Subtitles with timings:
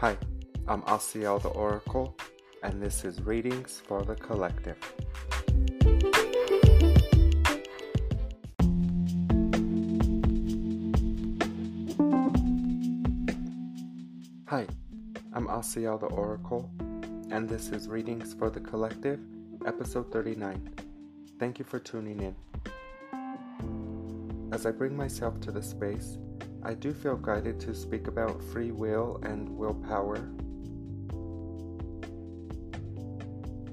[0.00, 0.16] Hi,
[0.68, 2.16] I'm Asiel the Oracle,
[2.62, 4.76] and this is Readings for the Collective.
[14.46, 14.68] Hi,
[15.32, 16.70] I'm Asiel the Oracle,
[17.32, 19.18] and this is Readings for the Collective,
[19.66, 20.70] episode 39.
[21.40, 22.36] Thank you for tuning in.
[24.52, 26.18] As I bring myself to the space,
[26.62, 30.18] I do feel guided to speak about free will and willpower.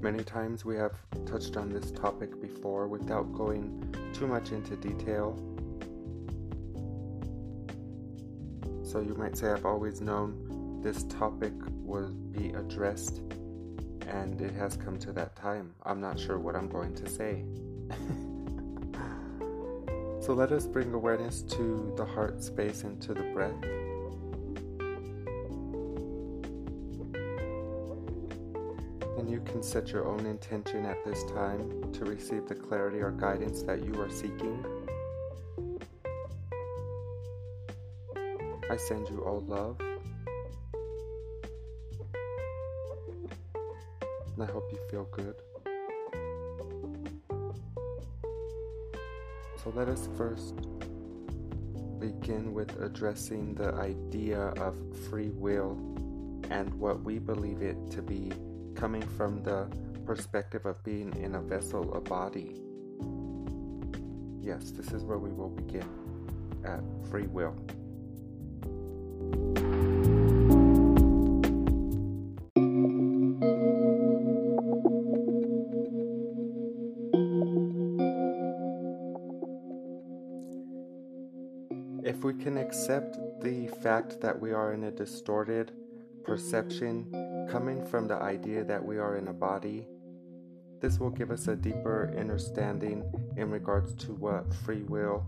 [0.00, 0.92] Many times we have
[1.26, 5.36] touched on this topic before without going too much into detail.
[8.84, 13.18] So you might say I've always known this topic would be addressed,
[14.06, 15.74] and it has come to that time.
[15.82, 17.44] I'm not sure what I'm going to say.
[20.26, 23.54] So let us bring awareness to the heart space and to the breath.
[29.18, 33.12] And you can set your own intention at this time to receive the clarity or
[33.12, 34.66] guidance that you are seeking.
[38.68, 39.78] I send you all love.
[44.34, 45.36] And I hope you feel good.
[49.66, 50.54] So let us first
[51.98, 54.76] begin with addressing the idea of
[55.10, 55.72] free will
[56.50, 58.30] and what we believe it to be
[58.76, 59.68] coming from the
[60.04, 62.62] perspective of being in a vessel, a body.
[64.40, 65.88] Yes, this is where we will begin
[66.64, 66.78] at
[67.10, 67.56] free will.
[82.06, 85.72] If we can accept the fact that we are in a distorted
[86.22, 87.10] perception
[87.50, 89.88] coming from the idea that we are in a body,
[90.80, 93.02] this will give us a deeper understanding
[93.36, 95.26] in regards to what free will,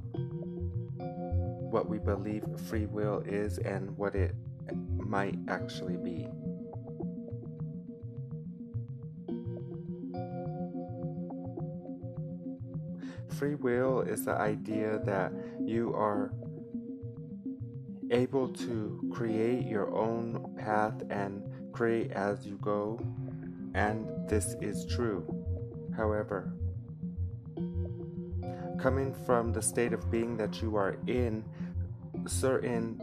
[1.73, 4.37] what we believe free will is, and what it
[4.99, 6.29] might actually be.
[13.37, 16.31] Free will is the idea that you are
[18.11, 21.43] able to create your own path and
[21.73, 23.01] create as you go,
[23.75, 25.25] and this is true.
[25.97, 26.53] However,
[28.79, 31.45] coming from the state of being that you are in,
[32.27, 33.01] certain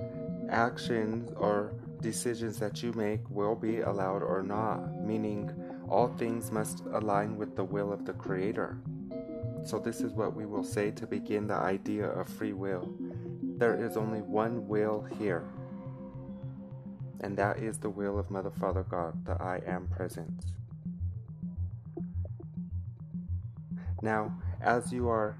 [0.50, 5.52] actions or decisions that you make will be allowed or not, meaning
[5.90, 8.78] all things must align with the will of the Creator.
[9.64, 12.94] So, this is what we will say to begin the idea of free will.
[13.58, 15.46] There is only one will here,
[17.22, 20.54] and that is the will of Mother Father God, the I Am Presence.
[24.02, 25.38] Now, as you are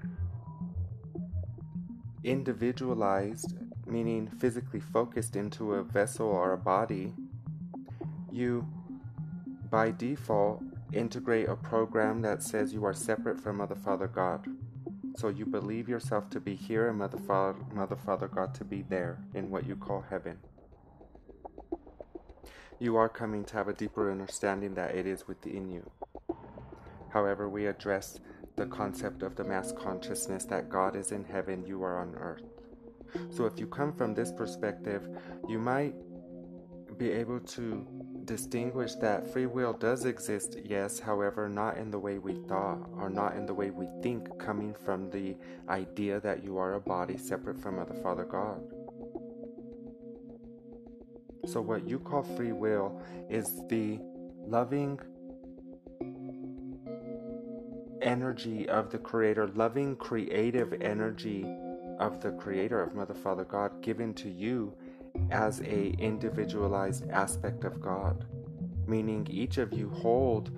[2.24, 3.54] individualized,
[3.86, 7.12] meaning physically focused into a vessel or a body,
[8.32, 8.66] you
[9.70, 10.62] by default
[10.92, 14.46] integrate a program that says you are separate from Mother Father God.
[15.16, 18.82] So you believe yourself to be here and Mother Father, Mother Father God to be
[18.82, 20.38] there in what you call heaven.
[22.78, 25.90] You are coming to have a deeper understanding that it is within you.
[27.08, 28.20] However, we address
[28.56, 32.42] the concept of the mass consciousness that God is in heaven, you are on earth.
[33.30, 35.08] So if you come from this perspective,
[35.48, 35.94] you might
[36.98, 37.86] be able to
[38.26, 43.08] distinguish that free will does exist, yes, however, not in the way we thought or
[43.08, 45.36] not in the way we think, coming from the
[45.68, 48.60] idea that you are a body separate from Mother Father God.
[51.46, 53.00] So, what you call free will
[53.30, 54.00] is the
[54.44, 54.98] loving
[58.02, 61.46] energy of the Creator, loving creative energy
[61.98, 64.74] of the Creator of Mother Father God given to you
[65.30, 68.24] as a individualized aspect of God,
[68.86, 70.50] meaning each of you hold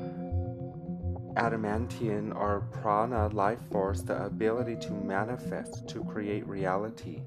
[1.37, 7.23] adamantine or prana life force the ability to manifest, to create reality.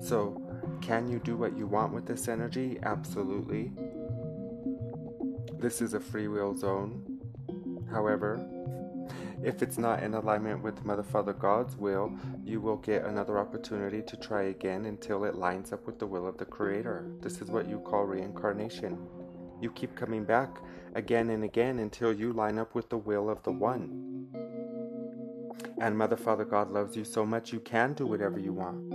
[0.00, 0.40] So,
[0.80, 2.78] can you do what you want with this energy?
[2.82, 3.72] Absolutely.
[5.58, 7.20] This is a free will zone.
[7.90, 8.46] However,
[9.44, 12.10] if it's not in alignment with Mother Father God's will,
[12.42, 16.26] you will get another opportunity to try again until it lines up with the will
[16.26, 17.04] of the Creator.
[17.20, 18.98] This is what you call reincarnation.
[19.60, 20.58] You keep coming back
[20.94, 24.26] again and again until you line up with the will of the One.
[25.80, 28.94] And Mother Father God loves you so much you can do whatever you want.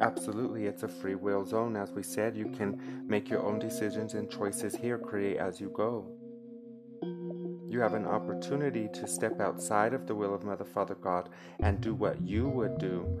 [0.00, 1.76] Absolutely, it's a free will zone.
[1.76, 5.70] As we said, you can make your own decisions and choices here, create as you
[5.74, 6.15] go.
[7.68, 11.28] You have an opportunity to step outside of the will of Mother, Father, God
[11.60, 13.20] and do what you would do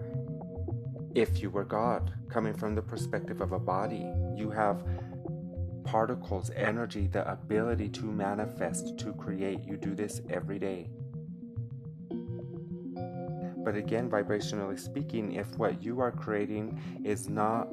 [1.14, 4.12] if you were God, coming from the perspective of a body.
[4.36, 4.84] You have
[5.84, 9.64] particles, energy, the ability to manifest, to create.
[9.64, 10.90] You do this every day.
[13.64, 17.68] But again, vibrationally speaking, if what you are creating is not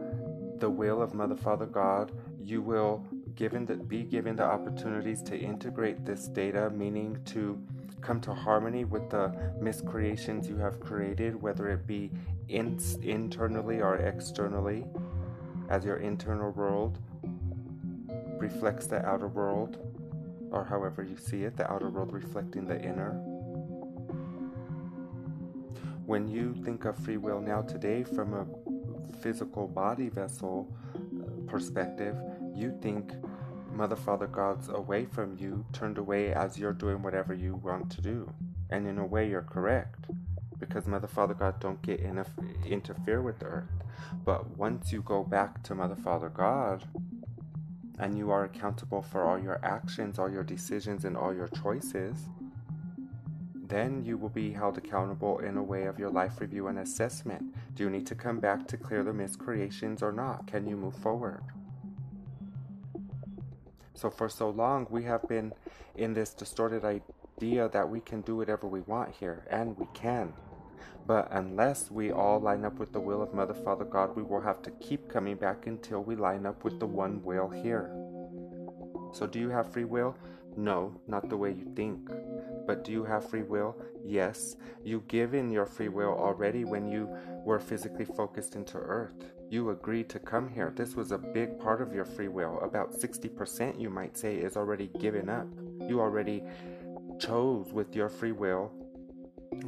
[0.59, 3.05] the will of Mother, Father, God, you will
[3.35, 7.61] given the, be given the opportunities to integrate this data, meaning to
[8.01, 12.11] come to harmony with the miscreations you have created, whether it be
[12.49, 14.83] in, internally or externally,
[15.69, 16.99] as your internal world
[18.37, 19.77] reflects the outer world,
[20.51, 23.11] or however you see it, the outer world reflecting the inner.
[26.05, 28.45] When you think of free will now today from a
[29.19, 30.67] physical body vessel
[31.47, 32.17] perspective,
[32.55, 33.11] you think
[33.71, 38.01] Mother Father God's away from you, turned away as you're doing whatever you want to
[38.01, 38.31] do.
[38.69, 40.05] And in a way, you're correct
[40.59, 42.29] because Mother Father God don't get enough
[42.65, 43.83] interfere with the earth.
[44.23, 46.83] But once you go back to Mother Father God
[47.99, 52.17] and you are accountable for all your actions, all your decisions, and all your choices,
[53.55, 57.43] then you will be held accountable in a way of your life review and assessment.
[57.75, 60.47] Do you need to come back to clear the miscreations or not?
[60.47, 61.43] Can you move forward?
[63.93, 65.53] So, for so long, we have been
[65.95, 70.33] in this distorted idea that we can do whatever we want here, and we can.
[71.05, 74.41] But unless we all line up with the will of Mother, Father, God, we will
[74.41, 77.91] have to keep coming back until we line up with the one will here.
[79.13, 80.15] So, do you have free will?
[80.55, 82.09] No, not the way you think.
[82.65, 83.75] But do you have free will?
[84.05, 84.55] Yes.
[84.83, 87.09] You give in your free will already when you
[87.45, 89.31] were physically focused into earth.
[89.49, 90.73] You agreed to come here.
[90.75, 92.59] This was a big part of your free will.
[92.61, 95.47] About 60%, you might say, is already given up.
[95.87, 96.43] You already
[97.19, 98.71] chose with your free will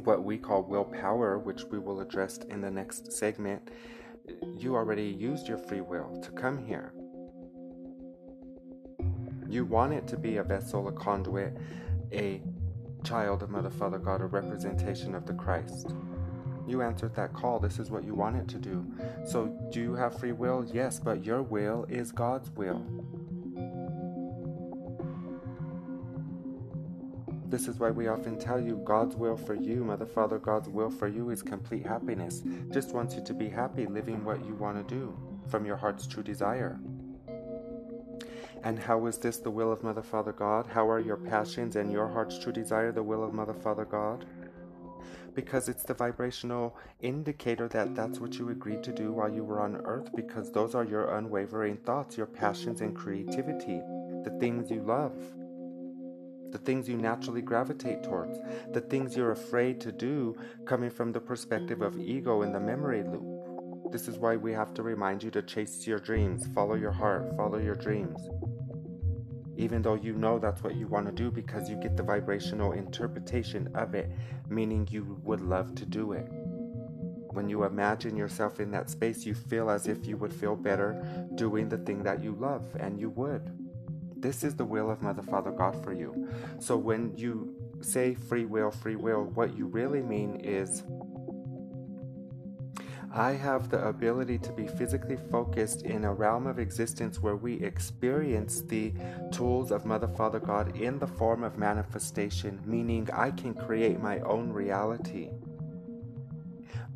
[0.04, 3.70] what we call willpower, which we will address in the next segment.
[4.56, 6.92] You already used your free will to come here.
[9.48, 11.56] You want it to be a vessel, a conduit,
[12.12, 12.42] a
[13.04, 15.94] child of Mother, Father, God, a representation of the Christ.
[16.66, 17.60] You answered that call.
[17.60, 18.84] This is what you wanted to do.
[19.24, 20.66] So, do you have free will?
[20.72, 22.84] Yes, but your will is God's will.
[27.48, 30.90] This is why we often tell you God's will for you, Mother, Father, God's will
[30.90, 32.42] for you is complete happiness.
[32.72, 35.16] Just wants you to be happy living what you want to do
[35.48, 36.80] from your heart's true desire.
[38.62, 40.66] And how is this the will of Mother, Father, God?
[40.66, 44.24] How are your passions and your heart's true desire the will of Mother, Father, God?
[45.34, 49.60] Because it's the vibrational indicator that that's what you agreed to do while you were
[49.60, 53.80] on earth, because those are your unwavering thoughts, your passions and creativity,
[54.24, 55.12] the things you love,
[56.50, 58.38] the things you naturally gravitate towards,
[58.72, 63.02] the things you're afraid to do coming from the perspective of ego in the memory
[63.02, 63.35] loop.
[63.90, 67.36] This is why we have to remind you to chase your dreams, follow your heart,
[67.36, 68.28] follow your dreams
[69.56, 72.72] even though you know that's what you want to do because you get the vibrational
[72.72, 74.10] interpretation of it,
[74.48, 76.26] meaning you would love to do it.
[77.32, 81.26] When you imagine yourself in that space, you feel as if you would feel better
[81.34, 83.50] doing the thing that you love, and you would.
[84.16, 86.28] This is the will of Mother, Father, God for you.
[86.58, 90.82] So when you say free will, free will, what you really mean is
[93.12, 97.54] I have the ability to be physically focused in a realm of existence where we
[97.62, 98.92] experience the
[99.32, 104.20] tools of Mother, Father, God in the form of manifestation, meaning I can create my
[104.20, 105.30] own reality.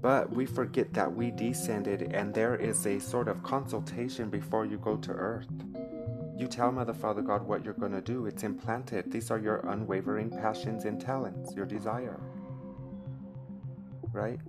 [0.03, 4.79] But we forget that we descended and there is a sort of consultation before you
[4.79, 5.49] go to earth.
[6.37, 8.25] You tell Mother, Father, God what you're going to do.
[8.25, 9.13] It's implanted.
[9.13, 12.19] These are your unwavering passions and talents, your desire.
[14.13, 14.41] Right?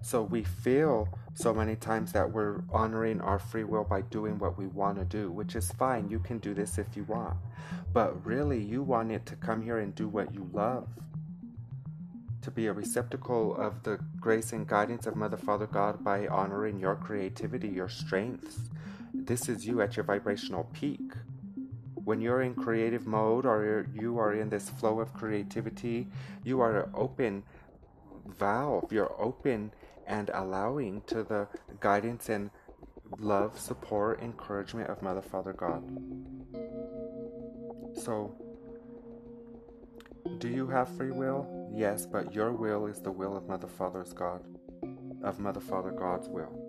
[0.00, 4.56] So we feel so many times that we're honoring our free will by doing what
[4.56, 6.08] we want to do, which is fine.
[6.08, 7.36] You can do this if you want.
[7.92, 10.88] But really, you want it to come here and do what you love.
[12.42, 16.78] To be a receptacle of the grace and guidance of Mother, Father, God by honoring
[16.78, 18.70] your creativity, your strengths.
[19.12, 21.12] This is you at your vibrational peak.
[21.94, 26.08] When you're in creative mode or you are in this flow of creativity,
[26.44, 27.42] you are open
[28.36, 28.92] valve.
[28.92, 29.72] You're open
[30.06, 31.48] and allowing to the
[31.80, 32.50] guidance and
[33.18, 35.82] love, support, encouragement of Mother, Father, God.
[37.94, 38.34] So,
[40.38, 41.70] do you have free will?
[41.74, 44.42] Yes, but your will is the will of Mother, Father's God,
[45.22, 46.68] of Mother, Father, God's will.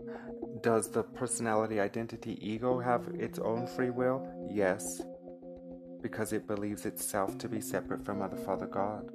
[0.62, 4.28] Does the personality identity ego have its own free will?
[4.50, 5.01] Yes,
[6.01, 9.10] because it believes itself to be separate from Mother Father God.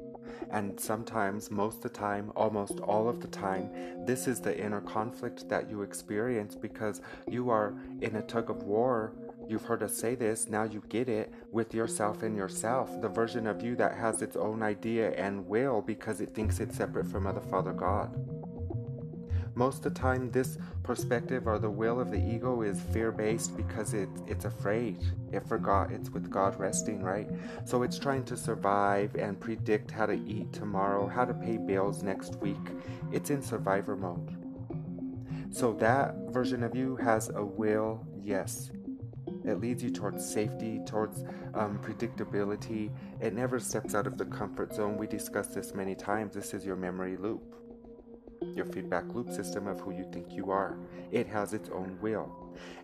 [0.51, 3.71] And sometimes, most of the time, almost all of the time,
[4.07, 8.63] this is the inner conflict that you experience because you are in a tug of
[8.63, 9.13] war.
[9.49, 13.47] You've heard us say this, now you get it with yourself and yourself, the version
[13.47, 17.25] of you that has its own idea and will because it thinks it's separate from
[17.25, 18.44] Mother Father God.
[19.57, 23.57] Most of the time, this perspective or the will of the ego is fear based
[23.57, 24.99] because it, it's afraid.
[25.33, 27.29] It forgot it's with God resting, right?
[27.65, 32.03] So it's trying to survive and predict how to eat tomorrow, how to pay bills
[32.03, 32.57] next week.
[33.13, 34.37] It's in survivor mode.
[35.53, 38.73] So that version of you has a will, yes.
[39.45, 41.23] It leads you towards safety, towards
[41.55, 42.91] um, predictability.
[43.21, 44.97] It never steps out of the comfort zone.
[44.97, 46.35] We discussed this many times.
[46.35, 47.55] This is your memory loop
[48.55, 50.77] your feedback loop system of who you think you are.
[51.11, 52.31] It has its own will.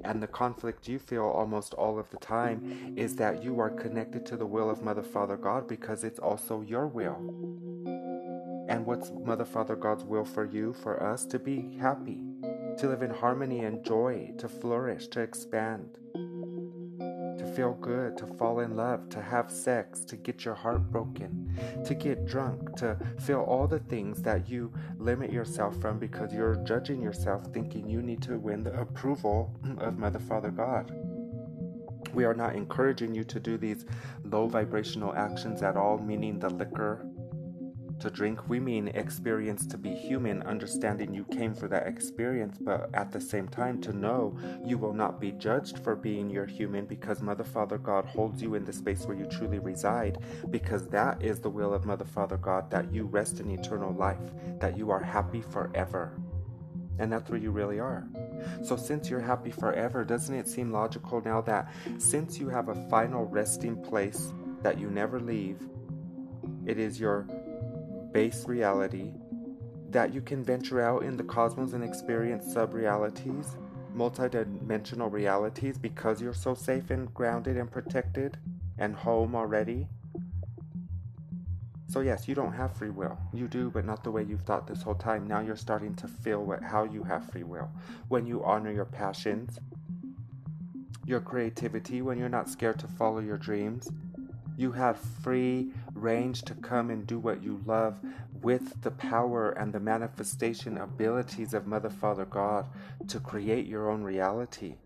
[0.03, 4.27] And the conflict you feel almost all of the time is that you are connected
[4.27, 7.17] to the will of Mother Father God because it's also your will.
[8.69, 11.25] And what's Mother Father God's will for you, for us?
[11.27, 12.25] To be happy,
[12.79, 15.99] to live in harmony and joy, to flourish, to expand
[17.45, 21.53] feel good, to fall in love, to have sex, to get your heart broken,
[21.85, 26.57] to get drunk, to feel all the things that you limit yourself from because you're
[26.65, 30.93] judging yourself thinking you need to win the approval of Mother Father God.
[32.13, 33.87] We are not encouraging you to do these
[34.25, 37.07] low vibrational actions at all, meaning the liquor,
[38.01, 42.91] to drink, we mean experience to be human, understanding you came for that experience, but
[42.95, 46.87] at the same time to know you will not be judged for being your human
[46.87, 50.19] because Mother Father God holds you in the space where you truly reside,
[50.51, 54.33] because that is the will of Mother Father God that you rest in eternal life,
[54.59, 56.19] that you are happy forever.
[56.99, 58.07] And that's where you really are.
[58.63, 62.89] So, since you're happy forever, doesn't it seem logical now that since you have a
[62.89, 65.67] final resting place that you never leave,
[66.67, 67.27] it is your
[68.13, 69.13] base reality,
[69.91, 73.57] that you can venture out in the cosmos and experience sub realities,
[73.97, 78.39] multidimensional realities because you're so safe and grounded and protected
[78.79, 79.89] and home already.
[81.89, 83.19] So yes, you don't have free will.
[83.33, 85.27] You do, but not the way you've thought this whole time.
[85.27, 87.69] Now you're starting to feel what how you have free will.
[88.09, 89.59] When you honor your passions,
[91.05, 93.91] your creativity, when you're not scared to follow your dreams,
[94.57, 97.99] you have free range to come and do what you love
[98.41, 102.67] with the power and the manifestation abilities of Mother Father God
[103.09, 104.77] to create your own reality.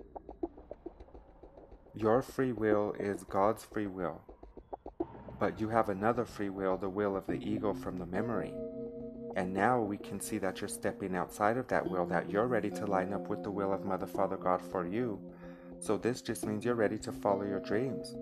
[1.94, 4.22] Your free will is God's free will.
[5.38, 8.52] But you have another free will, the will of the ego from the memory.
[9.36, 12.70] And now we can see that you're stepping outside of that will, that you're ready
[12.70, 15.20] to line up with the will of Mother Father God for you.
[15.80, 18.14] So this just means you're ready to follow your dreams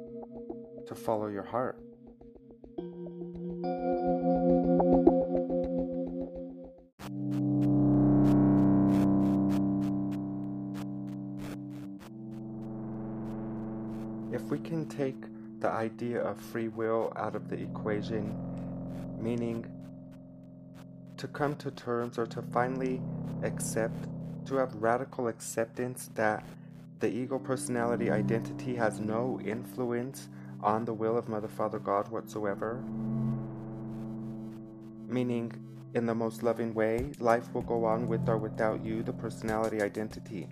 [0.87, 1.79] to follow your heart.
[14.97, 15.17] Take
[15.61, 18.37] the idea of free will out of the equation,
[19.21, 19.67] meaning
[21.17, 23.01] to come to terms or to finally
[23.43, 24.09] accept,
[24.47, 26.45] to have radical acceptance that
[26.99, 30.29] the ego personality identity has no influence
[30.63, 32.83] on the will of Mother Father God whatsoever.
[35.09, 35.53] Meaning,
[35.95, 39.83] in the most loving way, life will go on with or without you, the personality
[39.83, 40.49] identity,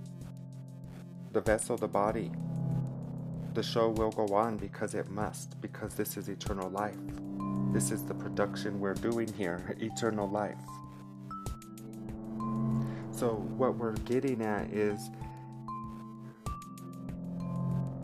[1.32, 2.30] the vessel, the body.
[3.54, 6.96] The show will go on because it must, because this is eternal life.
[7.72, 10.58] This is the production we're doing here, eternal life.
[13.12, 15.10] So, what we're getting at is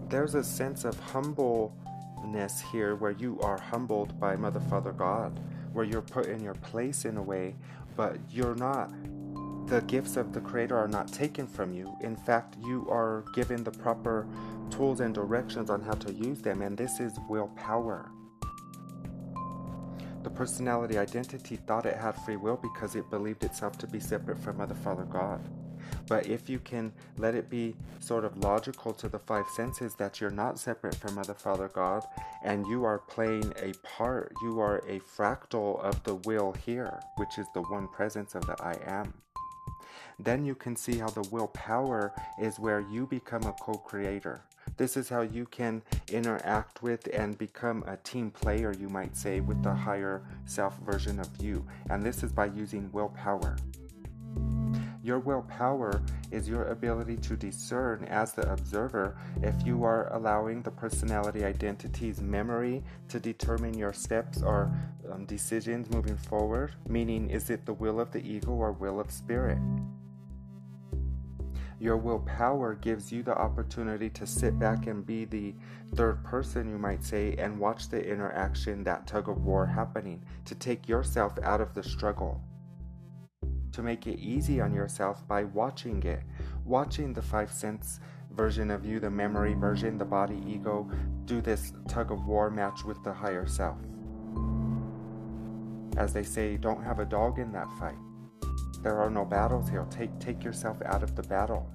[0.08, 5.40] there's a sense of humbleness here where you are humbled by Mother Father God,
[5.72, 7.54] where you're put in your place in a way,
[7.96, 8.92] but you're not.
[9.68, 11.96] The gifts of the Creator are not taken from you.
[12.00, 14.26] In fact, you are given the proper
[14.70, 18.10] tools and directions on how to use them, and this is willpower.
[20.22, 24.38] The personality identity thought it had free will because it believed itself to be separate
[24.38, 25.40] from Mother Father God.
[26.08, 30.20] But if you can let it be sort of logical to the five senses that
[30.20, 32.04] you're not separate from Mother, Father, God,
[32.42, 37.38] and you are playing a part, you are a fractal of the will here, which
[37.38, 39.14] is the one presence of the I am.
[40.18, 44.42] Then you can see how the willpower is where you become a co creator.
[44.76, 49.40] This is how you can interact with and become a team player, you might say,
[49.40, 51.66] with the higher self version of you.
[51.90, 53.56] And this is by using willpower.
[55.06, 60.72] Your willpower is your ability to discern as the observer if you are allowing the
[60.72, 64.76] personality identity's memory to determine your steps or
[65.12, 69.12] um, decisions moving forward, meaning, is it the will of the ego or will of
[69.12, 69.58] spirit?
[71.78, 75.54] Your willpower gives you the opportunity to sit back and be the
[75.94, 80.54] third person, you might say, and watch the interaction, that tug of war happening, to
[80.54, 82.40] take yourself out of the struggle.
[83.72, 86.22] To make it easy on yourself by watching it,
[86.64, 90.90] watching the five sense version of you, the memory version, the body ego,
[91.26, 93.76] do this tug of war match with the higher self.
[95.98, 97.96] As they say, don't have a dog in that fight.
[98.86, 99.84] There are no battles here.
[99.90, 101.68] Take, take yourself out of the battle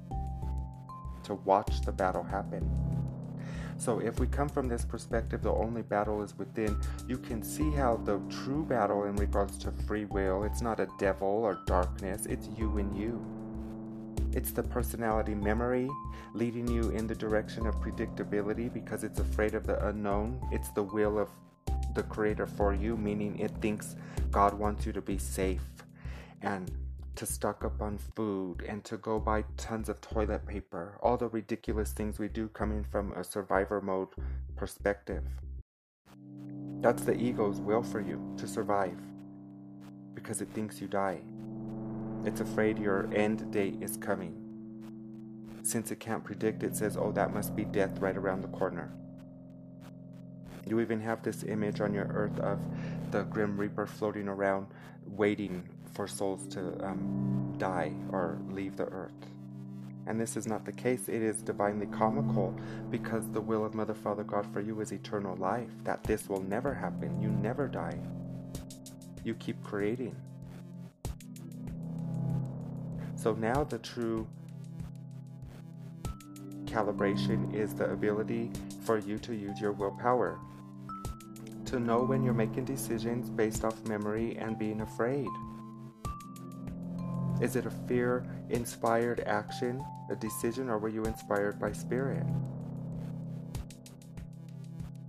[1.24, 2.64] to watch the battle happen.
[3.78, 7.70] So, if we come from this perspective, the only battle is within, you can see
[7.70, 12.28] how the true battle in regards to free will, it's not a devil or darkness,
[12.28, 13.22] it's you and you.
[14.32, 15.90] It's the personality memory
[16.34, 20.40] leading you in the direction of predictability because it's afraid of the unknown.
[20.54, 21.28] It's the will of
[21.94, 23.98] the Creator for you, meaning it thinks
[24.32, 25.66] God wants you to be safe.
[26.42, 26.72] And
[27.16, 31.28] to stock up on food and to go buy tons of toilet paper, all the
[31.28, 34.10] ridiculous things we do coming from a survivor mode
[34.56, 35.24] perspective.
[36.80, 38.98] That's the ego's will for you to survive
[40.16, 41.20] because it thinks you die.
[42.26, 44.38] It's afraid your end date is coming.
[45.64, 48.92] Since it can't predict, it says, oh, that must be death right around the corner.
[50.66, 52.60] You even have this image on your earth of
[53.12, 54.68] the Grim Reaper floating around,
[55.06, 59.12] waiting for souls to um, die or leave the earth.
[60.08, 61.08] And this is not the case.
[61.08, 62.56] It is divinely comical
[62.90, 66.42] because the will of Mother, Father, God for you is eternal life, that this will
[66.42, 67.22] never happen.
[67.22, 67.98] You never die.
[69.24, 70.16] You keep creating.
[73.16, 74.28] So now the true
[76.66, 78.50] calibration is the ability
[78.84, 80.40] for you to use your willpower.
[81.66, 85.28] To know when you're making decisions based off memory and being afraid.
[87.42, 92.24] Is it a fear inspired action, a decision, or were you inspired by spirit?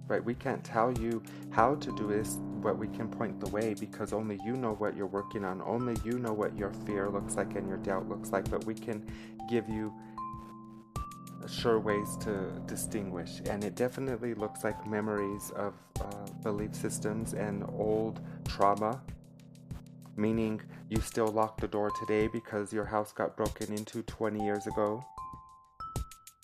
[0.09, 0.25] Right?
[0.25, 4.15] We can't tell you how to do this, but we can point the way because
[4.15, 5.61] only you know what you're working on.
[5.61, 8.75] Only you know what your fear looks like and your doubt looks like, but we
[8.75, 9.07] can
[9.49, 9.93] give you
[11.47, 13.43] sure ways to distinguish.
[13.51, 16.05] And it definitely looks like memories of uh,
[16.43, 19.03] belief systems and old trauma
[20.17, 24.67] meaning you still lock the door today because your house got broken into 20 years
[24.67, 25.05] ago.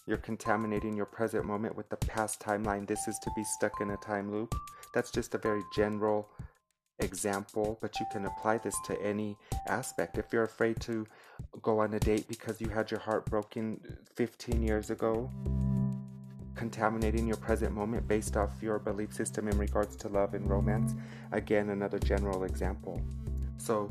[0.06, 2.86] You're contaminating your present moment with the past timeline.
[2.86, 4.54] This is to be stuck in a time loop.
[4.94, 6.30] That's just a very general
[7.00, 10.18] example, but you can apply this to any aspect.
[10.18, 11.06] If you're afraid to
[11.62, 13.80] go on a date because you had your heart broken
[14.14, 15.30] 15 years ago,
[16.54, 20.94] contaminating your present moment based off your belief system in regards to love and romance,
[21.32, 23.00] again, another general example.
[23.68, 23.90] So,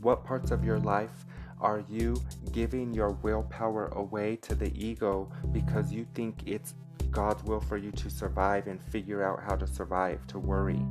[0.00, 1.24] what parts of your life
[1.60, 6.74] are you giving your willpower away to the ego because you think it's
[7.12, 10.84] God's will for you to survive and figure out how to survive, to worry?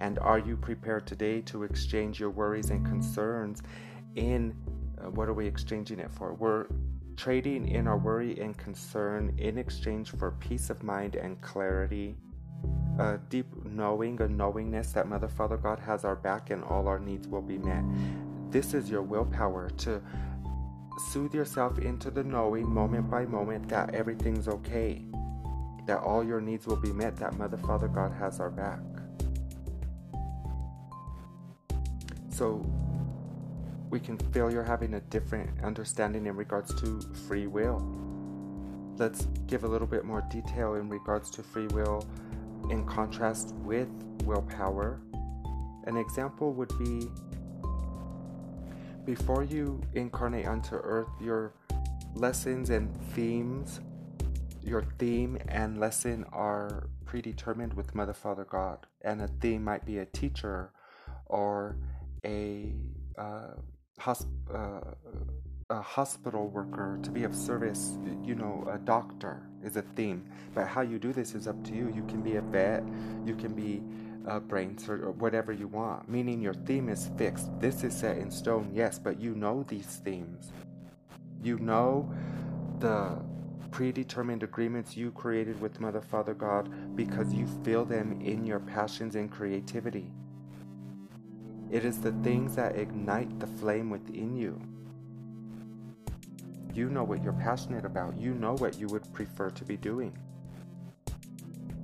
[0.00, 3.62] And are you prepared today to exchange your worries and concerns
[4.16, 4.56] in
[4.98, 6.34] uh, what are we exchanging it for?
[6.34, 6.66] We're
[7.16, 12.16] trading in our worry and concern in exchange for peace of mind and clarity
[12.98, 16.98] a deep knowing, a knowingness that Mother, Father, God has our back and all our
[16.98, 17.84] needs will be met.
[18.50, 20.00] This is your willpower to
[21.10, 25.04] soothe yourself into the knowing moment by moment that everything's okay,
[25.86, 28.80] that all your needs will be met, that Mother, Father, God has our back.
[32.30, 32.64] So
[33.90, 37.86] we can feel you're having a different understanding in regards to free will.
[38.96, 42.06] Let's give a little bit more detail in regards to free will
[42.70, 43.88] in contrast with
[44.24, 45.00] willpower.
[45.84, 47.08] An example would be
[49.04, 51.52] before you incarnate onto earth, your
[52.14, 53.80] lessons and themes,
[54.62, 58.86] your theme and lesson are predetermined with Mother, Father, God.
[59.02, 60.72] And a theme might be a teacher
[61.26, 61.76] or
[62.24, 62.72] a
[63.16, 63.54] uh,
[64.00, 64.94] hosp- uh,
[65.70, 70.24] a hospital worker, to be of service, you know, a doctor is a theme.
[70.54, 71.92] But how you do this is up to you.
[71.94, 72.84] You can be a vet,
[73.24, 73.82] you can be
[74.24, 77.48] a brain surgeon, whatever you want, meaning your theme is fixed.
[77.60, 80.52] This is set in stone, yes, but you know these themes.
[81.42, 82.10] You know
[82.78, 83.18] the
[83.70, 89.16] predetermined agreements you created with Mother, Father, God because you feel them in your passions
[89.16, 90.10] and creativity.
[91.70, 94.60] It is the things that ignite the flame within you
[96.76, 98.18] You know what you're passionate about.
[98.18, 100.14] You know what you would prefer to be doing.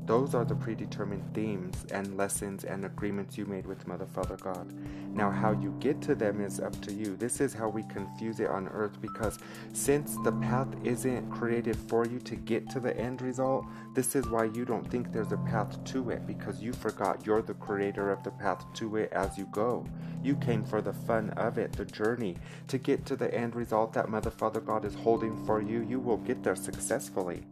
[0.05, 4.71] Those are the predetermined themes and lessons and agreements you made with Mother, Father, God.
[5.15, 7.17] Now, how you get to them is up to you.
[7.17, 9.39] This is how we confuse it on earth because
[9.75, 14.27] since the path isn't created for you to get to the end result, this is
[14.29, 18.11] why you don't think there's a path to it because you forgot you're the creator
[18.11, 19.87] of the path to it as you go.
[20.23, 22.39] You came for the fun of it, the journey.
[22.69, 26.01] To get to the end result that Mother, Father, God is holding for you, you
[26.01, 27.45] will get there successfully.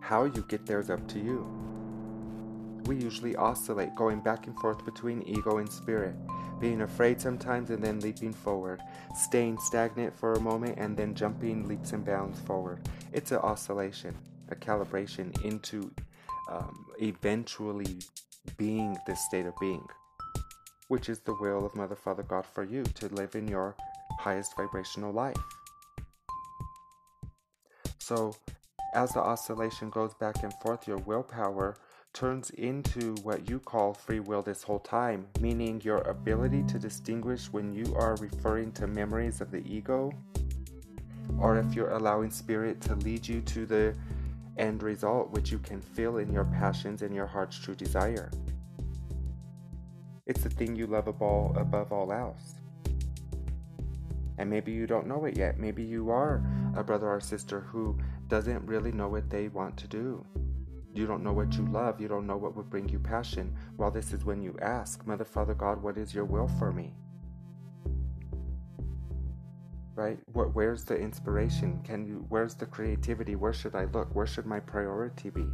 [0.00, 1.73] How you get there is up to you.
[2.86, 6.14] We usually oscillate, going back and forth between ego and spirit,
[6.60, 8.80] being afraid sometimes and then leaping forward,
[9.14, 12.80] staying stagnant for a moment and then jumping leaps and bounds forward.
[13.12, 14.14] It's an oscillation,
[14.50, 15.90] a calibration into
[16.50, 17.98] um, eventually
[18.58, 19.86] being this state of being,
[20.88, 23.76] which is the will of Mother, Father, God for you to live in your
[24.18, 25.36] highest vibrational life.
[27.98, 28.36] So,
[28.94, 31.76] as the oscillation goes back and forth, your willpower
[32.14, 37.46] turns into what you call free will this whole time, meaning your ability to distinguish
[37.52, 40.12] when you are referring to memories of the ego
[41.40, 43.94] or if you're allowing spirit to lead you to the
[44.56, 48.30] end result, which you can feel in your passions and your heart's true desire.
[50.26, 52.54] It's the thing you love above, all else.
[54.38, 55.58] And maybe you don't know it yet.
[55.58, 56.44] Maybe you are
[56.76, 57.98] a brother or sister who
[58.28, 60.24] doesn't really know what they want to do.
[60.94, 62.00] You don't know what you love.
[62.00, 63.52] You don't know what would bring you passion.
[63.76, 66.92] Well, this is when you ask, Mother, Father, God, what is your will for me?
[69.96, 70.18] Right?
[70.32, 71.80] What, Where's the inspiration?
[71.82, 72.24] Can you?
[72.28, 73.34] Where's the creativity?
[73.34, 74.14] Where should I look?
[74.14, 75.46] Where should my priority be?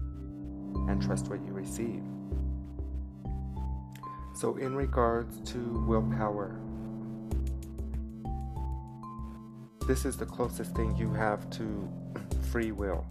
[0.88, 2.03] And trust what you receive.
[4.35, 6.59] So, in regards to willpower,
[9.87, 11.88] this is the closest thing you have to
[12.50, 13.07] free will.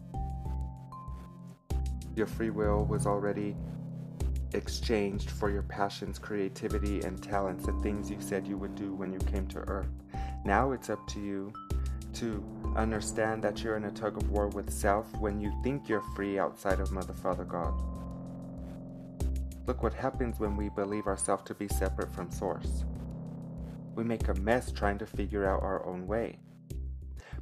[2.15, 3.55] Your free will was already
[4.53, 9.13] exchanged for your passions, creativity, and talents, the things you said you would do when
[9.13, 9.91] you came to Earth.
[10.45, 11.53] Now it's up to you
[12.13, 12.43] to
[12.75, 16.39] understand that you're in a tug of war with self when you think you're free
[16.39, 17.73] outside of Mother, Father, God.
[19.67, 22.83] Look what happens when we believe ourselves to be separate from Source.
[23.95, 26.39] We make a mess trying to figure out our own way.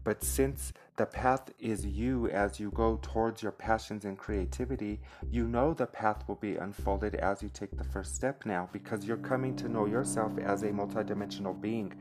[0.08, 5.50] But since the path is you as you go towards your passions and creativity, you
[5.50, 9.18] know the path will be unfolded as you take the first step now because you're
[9.18, 11.94] coming to know yourself as a multidimensional being,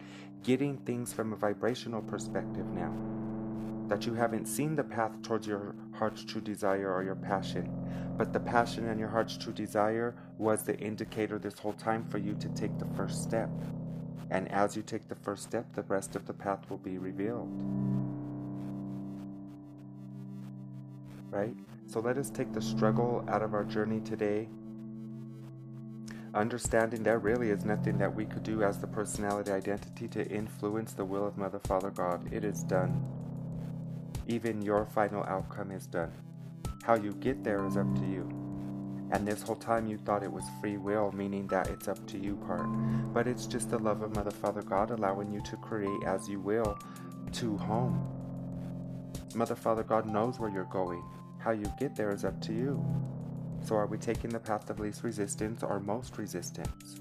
[0.44, 2.94] getting things from a vibrational perspective now.
[3.88, 7.68] That you haven't seen the path towards your heart's true desire or your passion,
[8.16, 12.18] but the passion and your heart's true desire was the indicator this whole time for
[12.18, 13.50] you to take the first step.
[14.30, 17.48] And as you take the first step, the rest of the path will be revealed.
[21.30, 21.54] Right?
[21.86, 24.48] So let us take the struggle out of our journey today,
[26.34, 30.92] understanding there really is nothing that we could do as the personality identity to influence
[30.92, 32.32] the will of Mother, Father, God.
[32.32, 33.04] It is done.
[34.28, 36.12] Even your final outcome is done.
[36.82, 38.35] How you get there is up to you.
[39.12, 42.18] And this whole time you thought it was free will, meaning that it's up to
[42.18, 42.66] you part.
[43.14, 46.40] But it's just the love of Mother, Father, God allowing you to create as you
[46.40, 46.78] will
[47.32, 48.04] to home.
[49.34, 51.04] Mother, Father, God knows where you're going.
[51.38, 52.84] How you get there is up to you.
[53.64, 57.00] So are we taking the path of least resistance or most resistance?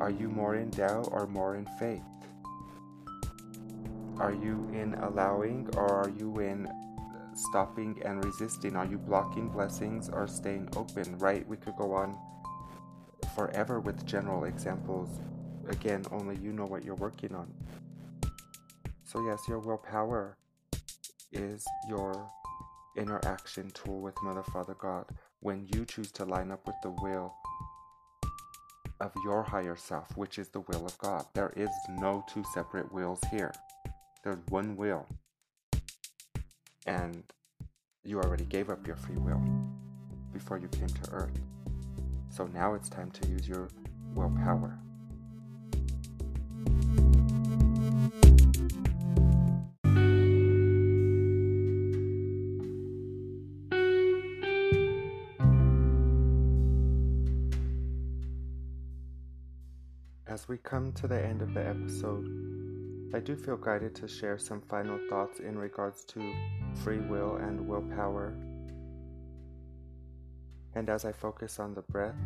[0.00, 2.02] Are you more in doubt or more in faith?
[4.18, 6.68] Are you in allowing or are you in
[7.36, 8.76] stopping and resisting?
[8.76, 11.18] Are you blocking blessings or staying open?
[11.18, 11.46] Right?
[11.46, 12.18] We could go on
[13.34, 15.08] forever with general examples.
[15.68, 17.52] Again, only you know what you're working on.
[19.04, 20.36] So, yes, your willpower
[21.32, 22.28] is your
[22.96, 25.06] interaction tool with Mother, Father, God
[25.44, 27.34] when you choose to line up with the will
[29.00, 31.26] of your higher self, which is the will of God.
[31.34, 33.52] There is no two separate wills here,
[34.24, 35.06] there's one will
[36.86, 37.22] and
[38.04, 39.42] you already gave up your free will
[40.32, 41.40] before you came to earth.
[42.28, 43.68] So now it's time to use your
[44.14, 44.78] willpower.
[60.26, 62.53] As we come to the end of the episode,
[63.14, 66.34] I do feel guided to share some final thoughts in regards to
[66.82, 68.34] free will and willpower.
[70.74, 72.18] And as I focus on the breath,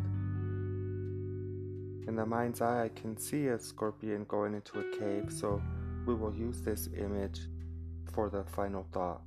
[2.07, 5.61] in the mind's eye, I can see a scorpion going into a cave, so
[6.07, 7.41] we will use this image
[8.11, 9.21] for the final thought.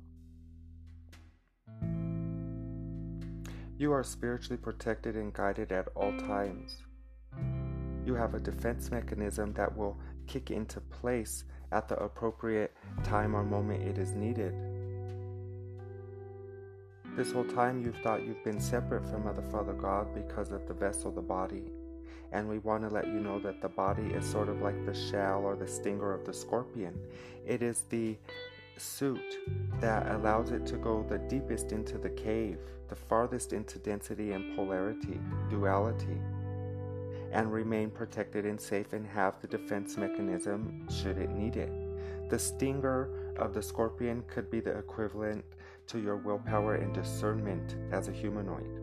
[3.77, 6.75] You are spiritually protected and guided at all times.
[8.05, 13.43] You have a defense mechanism that will kick into place at the appropriate time or
[13.43, 14.53] moment it is needed.
[17.15, 20.73] This whole time you've thought you've been separate from Mother Father God because of the
[20.73, 21.71] vessel, the body.
[22.31, 24.95] And we want to let you know that the body is sort of like the
[24.95, 26.99] shell or the stinger of the scorpion.
[27.45, 28.17] It is the
[28.77, 29.21] suit
[29.79, 32.57] that allows it to go the deepest into the cave,
[32.89, 36.17] the farthest into density and polarity, duality,
[37.33, 41.71] and remain protected and safe and have the defense mechanism should it need it.
[42.29, 45.43] The stinger of the scorpion could be the equivalent
[45.87, 48.79] to your willpower and discernment as a humanoid.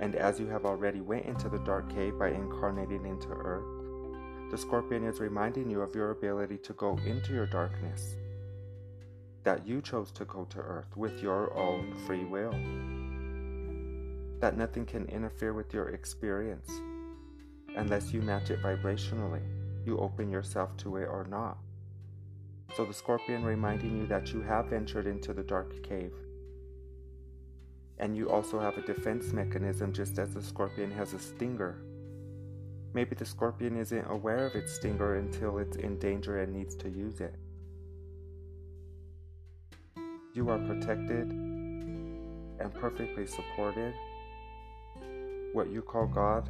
[0.00, 4.58] And as you have already went into the dark cave by incarnating into earth, the
[4.58, 8.16] scorpion is reminding you of your ability to go into your darkness,
[9.42, 12.52] that you chose to go to earth with your own free will,
[14.42, 16.70] that nothing can interfere with your experience
[17.76, 19.40] unless you match it vibrationally,
[19.86, 21.56] you open yourself to it or not.
[22.76, 26.12] So the scorpion reminding you that you have ventured into the dark cave.
[27.98, 31.82] And you also have a defense mechanism just as the scorpion has a stinger
[32.94, 36.90] Maybe the scorpion isn't aware of its stinger until it's in danger and needs to
[36.90, 37.34] use it.
[40.34, 43.94] You are protected and perfectly supported.
[45.52, 46.48] What you call God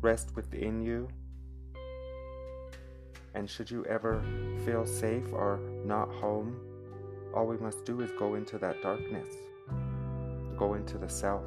[0.00, 1.08] rests within you.
[3.34, 4.22] And should you ever
[4.64, 6.56] feel safe or not home,
[7.34, 9.28] all we must do is go into that darkness,
[10.56, 11.44] go into the self,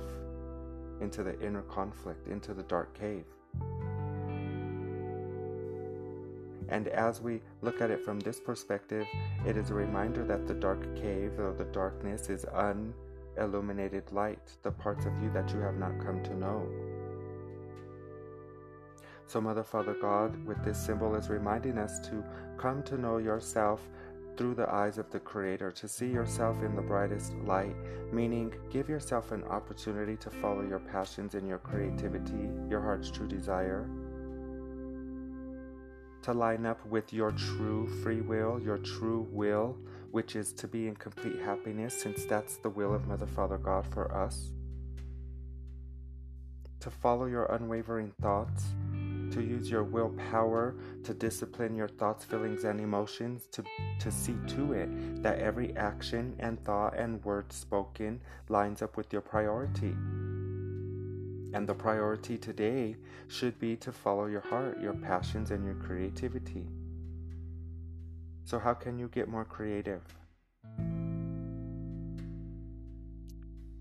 [1.01, 3.25] into the inner conflict, into the dark cave.
[6.67, 9.07] And as we look at it from this perspective,
[9.45, 12.45] it is a reminder that the dark cave or the darkness is
[13.39, 16.67] unilluminated light, the parts of you that you have not come to know.
[19.25, 22.23] So, Mother, Father, God, with this symbol is reminding us to
[22.57, 23.87] come to know yourself
[24.37, 27.75] through the eyes of the Creator, to see yourself in the brightest light,
[28.11, 33.27] meaning give yourself an opportunity to follow your passions and your creativity, your heart's true
[33.27, 33.87] desire
[36.21, 39.77] to line up with your true free will, your true will,
[40.11, 43.85] which is to be in complete happiness, since that's the will of Mother, Father, God
[43.91, 44.51] for us.
[46.81, 48.63] To follow your unwavering thoughts,
[49.31, 53.63] to use your willpower to discipline your thoughts, feelings, and emotions, to,
[53.99, 59.11] to see to it that every action and thought and word spoken lines up with
[59.13, 59.95] your priority.
[61.51, 62.95] And the priority today
[63.27, 66.67] should be to follow your heart, your passions, and your creativity.
[68.49, 70.01] So, how can you get more creative?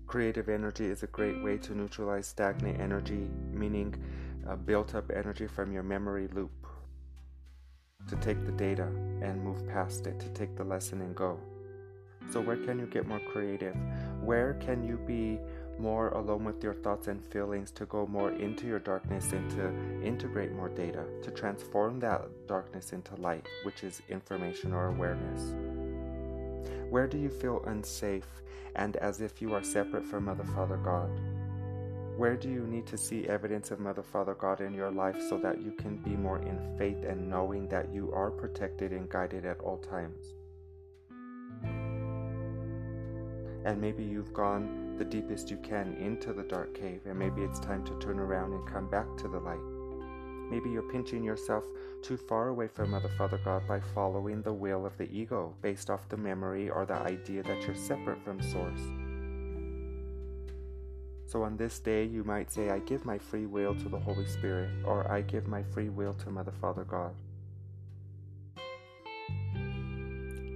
[0.05, 3.95] Creative energy is a great way to neutralize stagnant energy, meaning
[4.67, 6.51] built up energy from your memory loop.
[8.09, 8.83] To take the data
[9.23, 11.39] and move past it, to take the lesson and go.
[12.31, 13.75] So, where can you get more creative?
[14.21, 15.39] Where can you be
[15.79, 20.05] more alone with your thoughts and feelings, to go more into your darkness and to
[20.05, 25.55] integrate more data, to transform that darkness into light, which is information or awareness.
[26.89, 28.27] Where do you feel unsafe
[28.75, 31.09] and as if you are separate from Mother, Father, God?
[32.17, 35.37] Where do you need to see evidence of Mother, Father, God in your life so
[35.37, 39.45] that you can be more in faith and knowing that you are protected and guided
[39.45, 40.33] at all times?
[43.63, 47.59] And maybe you've gone the deepest you can into the dark cave, and maybe it's
[47.59, 49.57] time to turn around and come back to the light.
[50.51, 51.63] Maybe you're pinching yourself
[52.03, 55.89] too far away from Mother Father God by following the will of the ego based
[55.89, 58.81] off the memory or the idea that you're separate from Source.
[61.27, 64.25] So on this day, you might say, I give my free will to the Holy
[64.25, 67.13] Spirit, or I give my free will to Mother Father God.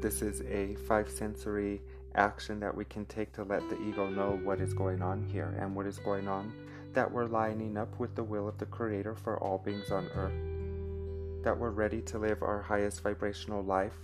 [0.02, 1.82] This is a five sensory
[2.16, 5.56] action that we can take to let the ego know what is going on here
[5.60, 6.54] and what is going on,
[6.94, 11.44] that we're lining up with the will of the Creator for all beings on earth,
[11.44, 13.98] that we're ready to live our highest vibrational life,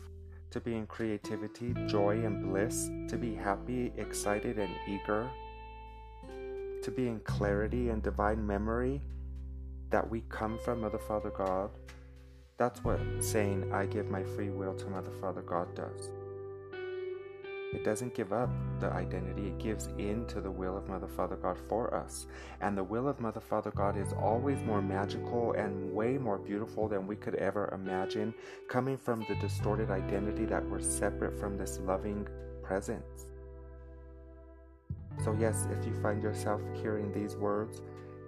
[0.50, 5.30] to be in creativity, joy, and bliss, to be happy, excited, and eager,
[6.82, 9.02] to be in clarity and divine memory
[9.89, 11.69] that we come from Mother Father God.
[12.58, 16.10] That's what saying, I give my free will to Mother Father God does.
[17.71, 21.36] It doesn't give up the identity, it gives in to the will of Mother Father
[21.36, 22.25] God for us.
[22.62, 26.88] And the will of Mother Father God is always more magical and way more beautiful
[26.88, 28.34] than we could ever imagine,
[28.67, 32.27] coming from the distorted identity that we're separate from this loving
[32.63, 33.25] presence.
[35.23, 37.82] So, yes, if you find yourself hearing these words,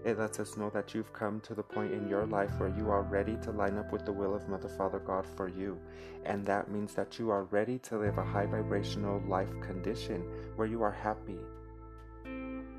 [0.04, 2.90] it lets us know that you've come to the point in your life where you
[2.90, 5.78] are ready to line up with the will of Mother Father God for you.
[6.26, 10.24] And that means that you are ready to live a high vibrational life condition
[10.56, 11.38] where you are happy,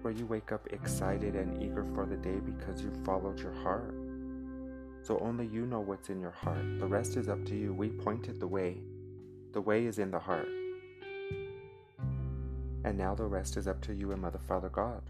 [0.03, 3.95] where you wake up excited and eager for the day because you followed your heart.
[5.03, 6.81] So only you know what's in your heart.
[6.81, 7.73] The rest is up to you.
[7.73, 8.79] We pointed the way.
[9.53, 10.49] The way is in the heart.
[12.85, 15.03] And now the rest is up to you and Mother Father God.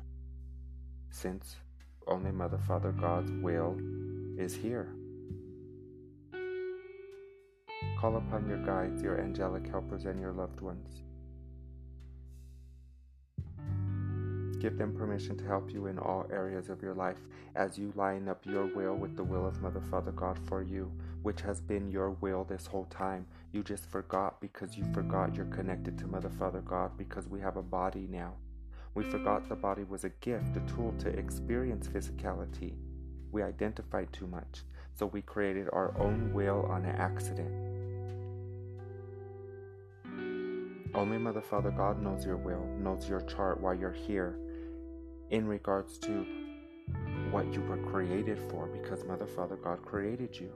[1.11, 1.57] Since
[2.07, 3.77] only Mother Father God's will
[4.39, 4.89] is here.
[7.99, 11.03] Call upon your guides, your angelic helpers, and your loved ones.
[14.63, 17.19] Give them permission to help you in all areas of your life
[17.57, 20.93] as you line up your will with the will of Mother Father God for you,
[21.23, 23.27] which has been your will this whole time.
[23.53, 27.57] You just forgot because you forgot you're connected to Mother Father God because we have
[27.57, 28.35] a body now.
[28.95, 32.75] We forgot the body was a gift, a tool to experience physicality.
[33.31, 37.51] We identified too much, so we created our own will on an accident.
[40.95, 44.37] Only Mother Father God knows your will, knows your chart while you're here
[45.31, 46.27] in regards to
[47.31, 50.53] what you were created for because Mother Father God created you.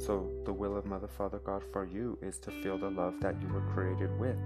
[0.00, 3.36] So, the will of Mother, Father, God for you is to feel the love that
[3.42, 4.38] you were created with.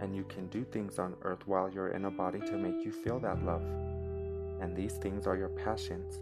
[0.00, 2.90] And you can do things on earth while you're in a body to make you
[2.90, 3.62] feel that love.
[4.60, 6.18] And these things are your passions,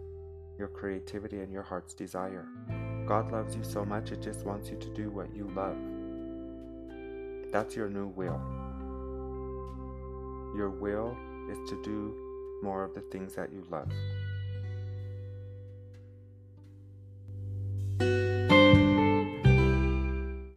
[0.59, 2.47] your creativity, and your heart's desire.
[3.07, 5.79] God loves you so much, it just wants you to do what you love.
[7.53, 8.41] That's your new will.
[10.55, 11.17] Your will
[11.51, 12.15] is to do
[12.63, 13.91] more of the things that you love.
[17.99, 18.34] Bye.